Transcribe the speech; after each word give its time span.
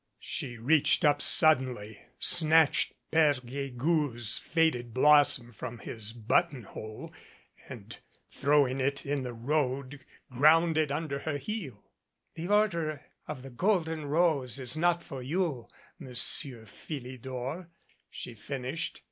She 0.23 0.57
reached 0.57 1.05
up 1.05 1.21
sud 1.21 1.59
denly, 1.59 1.99
snatched 2.17 2.93
Pere 3.11 3.35
Guegou's 3.35 4.39
faded 4.39 4.95
blossom 4.95 5.51
from 5.51 5.77
his 5.77 6.11
button 6.11 6.63
hole 6.63 7.13
and 7.69 7.95
throwing 8.31 8.79
it 8.79 9.05
in 9.05 9.21
the 9.21 9.35
road, 9.35 10.03
ground 10.31 10.75
it 10.75 10.89
under 10.91 11.19
her 11.19 11.37
heel. 11.37 11.83
"The 12.33 12.47
Order 12.47 13.05
of 13.27 13.43
the 13.43 13.51
Golden 13.51 14.05
Rose 14.05 14.57
is 14.57 14.75
not 14.75 15.03
for 15.03 15.21
you, 15.21 15.67
Monsieur 15.99 16.65
Philidor," 16.65 17.69
she 18.09 18.33
finished. 18.33 18.99